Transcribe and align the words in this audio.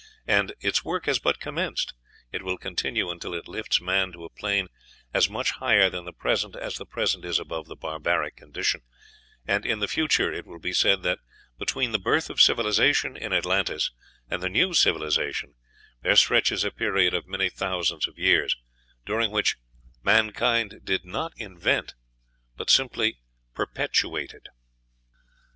And 0.25 0.53
its 0.61 0.83
work 0.83 1.05
has 1.05 1.19
but 1.19 1.39
commenced: 1.39 1.93
it 2.31 2.41
will 2.41 2.57
continue 2.57 3.11
until 3.11 3.35
it 3.35 3.47
lifts 3.47 3.79
man 3.79 4.11
to 4.13 4.23
a 4.23 4.31
plane 4.31 4.67
as 5.13 5.29
much 5.29 5.51
higher 5.51 5.91
than 5.91 6.05
the 6.05 6.11
present 6.11 6.55
as 6.55 6.73
the 6.77 6.87
present 6.87 7.23
is 7.23 7.37
above 7.37 7.67
the 7.67 7.75
barbaric 7.75 8.35
condition; 8.35 8.81
and 9.45 9.63
in 9.63 9.77
the 9.77 9.87
future 9.87 10.33
it 10.33 10.47
will 10.47 10.57
be 10.57 10.73
said 10.73 11.03
that 11.03 11.19
between 11.59 11.91
the 11.91 11.99
birth 11.99 12.31
of 12.31 12.41
civilization 12.41 13.15
in 13.15 13.31
Atlantis 13.31 13.91
and 14.27 14.41
the 14.41 14.49
new 14.49 14.73
civilization 14.73 15.53
there 16.01 16.15
stretches 16.15 16.63
a 16.63 16.71
period 16.71 17.13
of 17.13 17.27
many 17.27 17.47
thousands 17.51 18.07
of 18.07 18.17
years, 18.17 18.57
during 19.05 19.29
which 19.29 19.57
mankind 20.01 20.79
did 20.83 21.05
not 21.05 21.31
invent, 21.37 21.93
but 22.57 22.71
simply 22.71 23.19
perpetuated. 23.53 24.47